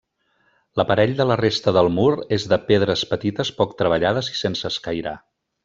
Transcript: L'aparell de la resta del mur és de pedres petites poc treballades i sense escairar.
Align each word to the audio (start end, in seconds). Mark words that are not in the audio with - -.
L'aparell 0.79 1.13
de 1.19 1.27
la 1.31 1.37
resta 1.41 1.73
del 1.77 1.91
mur 1.99 2.09
és 2.39 2.47
de 2.55 2.59
pedres 2.71 3.05
petites 3.13 3.55
poc 3.61 3.77
treballades 3.83 4.33
i 4.35 4.41
sense 4.43 4.69
escairar. 4.75 5.17